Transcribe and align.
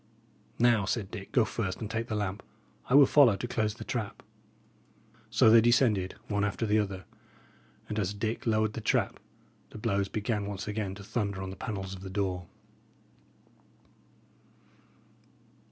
"Now," 0.57 0.85
said 0.85 1.11
Dick, 1.11 1.31
"go 1.31 1.45
first 1.45 1.79
and 1.79 1.87
take 1.87 2.07
the 2.07 2.15
lamp. 2.15 2.41
I 2.89 2.95
will 2.95 3.05
follow 3.05 3.35
to 3.35 3.47
close 3.47 3.75
the 3.75 3.83
trap." 3.83 4.23
So 5.29 5.51
they 5.51 5.61
descended 5.61 6.15
one 6.27 6.43
after 6.43 6.65
the 6.65 6.79
other, 6.79 7.05
and 7.87 7.99
as 7.99 8.15
Dick 8.15 8.47
lowered 8.47 8.73
the 8.73 8.81
trap, 8.81 9.19
the 9.69 9.77
blows 9.77 10.09
began 10.09 10.47
once 10.47 10.67
again 10.67 10.95
to 10.95 11.03
thunder 11.03 11.39
on 11.43 11.51
the 11.51 11.55
panels 11.55 11.93
of 11.93 12.01
the 12.01 12.09
door. 12.09 12.47